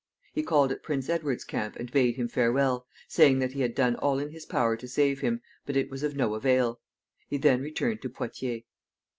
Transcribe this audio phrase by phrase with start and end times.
[0.33, 3.95] He called at Prince Edward's camp and bade him farewell, saying that he had done
[3.97, 6.79] all in his power to save him, but it was of no avail.
[7.27, 8.63] He then returned to Poictiers.